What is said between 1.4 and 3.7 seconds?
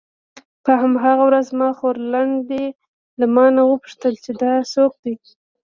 زما خورلنډې له مانه